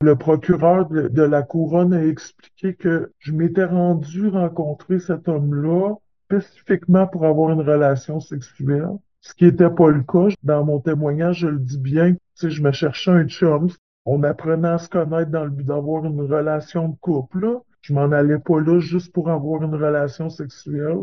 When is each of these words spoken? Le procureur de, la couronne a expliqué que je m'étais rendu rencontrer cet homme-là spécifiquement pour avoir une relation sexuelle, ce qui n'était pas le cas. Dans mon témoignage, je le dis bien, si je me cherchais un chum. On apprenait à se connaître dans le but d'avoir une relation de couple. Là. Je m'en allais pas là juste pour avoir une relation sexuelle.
Le 0.00 0.14
procureur 0.14 0.88
de, 0.88 1.22
la 1.22 1.42
couronne 1.42 1.92
a 1.92 2.04
expliqué 2.04 2.74
que 2.74 3.10
je 3.18 3.32
m'étais 3.32 3.64
rendu 3.64 4.28
rencontrer 4.28 5.00
cet 5.00 5.26
homme-là 5.26 5.96
spécifiquement 6.26 7.08
pour 7.08 7.24
avoir 7.24 7.50
une 7.50 7.68
relation 7.68 8.20
sexuelle, 8.20 8.90
ce 9.22 9.34
qui 9.34 9.46
n'était 9.46 9.68
pas 9.68 9.90
le 9.90 10.04
cas. 10.04 10.28
Dans 10.44 10.64
mon 10.64 10.78
témoignage, 10.78 11.38
je 11.40 11.48
le 11.48 11.58
dis 11.58 11.78
bien, 11.78 12.14
si 12.34 12.48
je 12.48 12.62
me 12.62 12.70
cherchais 12.70 13.10
un 13.10 13.26
chum. 13.26 13.70
On 14.04 14.22
apprenait 14.22 14.68
à 14.68 14.78
se 14.78 14.88
connaître 14.88 15.32
dans 15.32 15.44
le 15.44 15.50
but 15.50 15.66
d'avoir 15.66 16.04
une 16.04 16.20
relation 16.20 16.90
de 16.90 16.96
couple. 17.00 17.40
Là. 17.40 17.60
Je 17.80 17.92
m'en 17.92 18.12
allais 18.12 18.38
pas 18.38 18.60
là 18.60 18.78
juste 18.78 19.12
pour 19.12 19.28
avoir 19.30 19.64
une 19.64 19.74
relation 19.74 20.30
sexuelle. 20.30 20.98